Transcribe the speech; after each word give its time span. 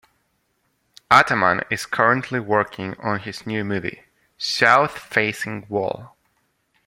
Ataman 1.11 1.61
is 1.69 1.85
currently 1.85 2.39
working 2.39 2.95
on 2.97 3.19
his 3.19 3.45
new 3.45 3.63
movie, 3.63 4.01
"South 4.35 4.97
Facing 4.97 5.67
Wall". 5.69 6.15